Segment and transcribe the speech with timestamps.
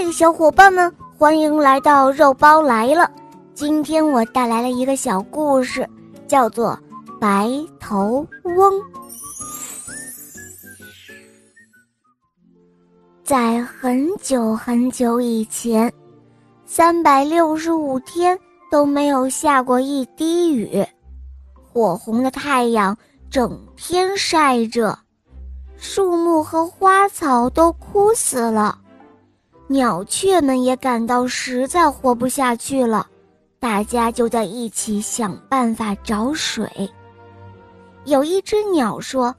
[0.00, 3.10] 嗨，小伙伴们，欢迎来到肉包来了。
[3.52, 5.84] 今天我带来了一个小故事，
[6.28, 6.78] 叫做
[7.18, 8.54] 《白头翁》。
[13.24, 15.92] 在很久很久以前，
[16.64, 18.38] 三百六十五天
[18.70, 20.86] 都没有下过一滴雨，
[21.72, 22.96] 火红的太阳
[23.28, 24.96] 整天晒着，
[25.76, 28.78] 树木和花草都枯死了。
[29.70, 33.06] 鸟雀们也感到实在活不下去了，
[33.60, 36.90] 大家就在一起想办法找水。
[38.04, 39.34] 有一只鸟说：“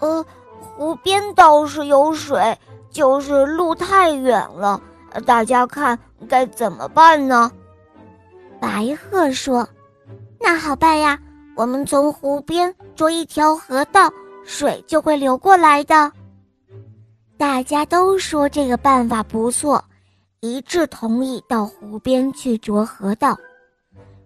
[0.00, 0.22] 呃，
[0.60, 2.58] 湖边倒是有水，
[2.90, 4.78] 就是路太远了，
[5.24, 7.50] 大家看该怎么办呢？”
[8.60, 9.66] 白鹤说
[10.38, 11.18] ：“那好办呀，
[11.56, 14.12] 我们从湖边捉一条河道，
[14.44, 16.12] 水就会流过来的。”
[17.38, 19.82] 大家都说这个办法不错，
[20.40, 23.38] 一致同意到湖边去啄河道。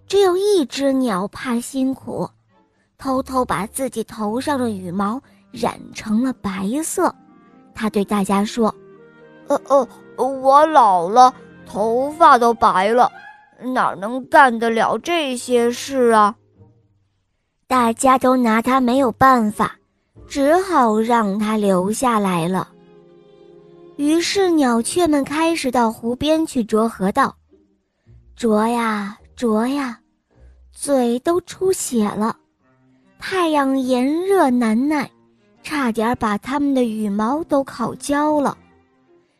[0.06, 2.28] 只有一只鸟怕辛苦，
[2.96, 7.14] 偷偷把自己头上的羽毛染成了白色。
[7.74, 8.74] 他对大家说
[9.46, 11.34] ：“呃呃，我老了，
[11.66, 13.12] 头发都白了，
[13.60, 16.34] 哪能干得了这些事啊？”
[17.68, 19.76] 大家都拿他没有办法，
[20.26, 22.68] 只好让他留下来了。
[24.02, 27.32] 于是，鸟雀们开始到湖边去啄河道，
[28.34, 29.96] 啄呀啄呀，
[30.72, 32.36] 嘴都出血了。
[33.20, 35.08] 太阳炎热难耐，
[35.62, 38.58] 差点把它们的羽毛都烤焦了。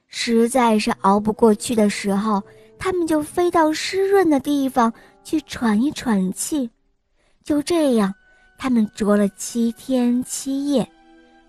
[0.07, 2.41] 实在是熬不过去的时候，
[2.79, 4.93] 它们就飞到湿润的地方
[5.25, 6.71] 去喘一喘气。
[7.43, 8.15] 就这样，
[8.57, 10.89] 它们啄了七天七夜，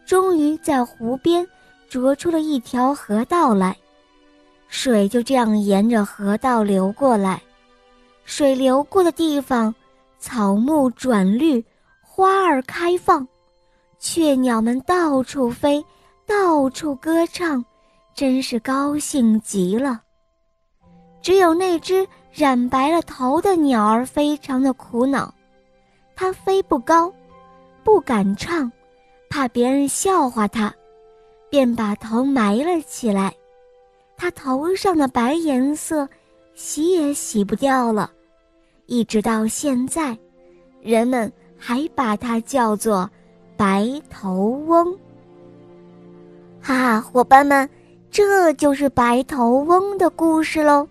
[0.03, 1.47] 终于在湖边。
[1.93, 3.77] 啄出了一条河道来，
[4.67, 7.39] 水就这样沿着河道流过来。
[8.25, 9.71] 水流过的地方，
[10.17, 11.63] 草木转绿，
[12.01, 13.27] 花儿开放，
[13.99, 15.85] 雀鸟们到处飞，
[16.25, 17.63] 到处歌唱，
[18.15, 20.01] 真是高兴极了。
[21.21, 25.31] 只有那只染白了头的鸟儿非常的苦恼，
[26.15, 27.13] 它飞不高，
[27.83, 28.71] 不敢唱，
[29.29, 30.73] 怕别人笑话它。
[31.53, 33.31] 便把头埋了起来，
[34.17, 36.09] 他头上的白颜色
[36.55, 38.09] 洗也洗不掉了，
[38.87, 40.17] 一直到现在，
[40.81, 43.07] 人们还把它叫做
[43.55, 44.33] 白头
[44.65, 44.97] 翁。
[46.59, 47.69] 哈哈，伙伴们，
[48.09, 50.87] 这就是白头翁的故事喽，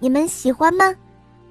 [0.00, 0.92] 你们喜欢吗？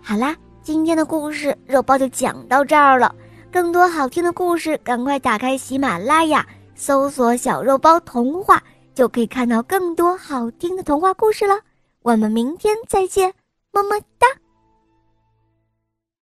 [0.01, 3.15] 好啦，今天的故事肉包就讲到这儿了，
[3.53, 6.45] 更多好听的故事，赶快打开喜马拉雅。
[6.79, 8.63] 搜索“小肉包童话”
[8.95, 11.59] 就可以看到更多好听的童话故事了。
[12.03, 13.33] 我们明天再见，
[13.73, 14.27] 么么哒。